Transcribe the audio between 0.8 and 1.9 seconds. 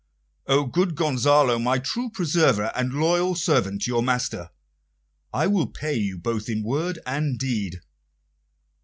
Gonzalo, my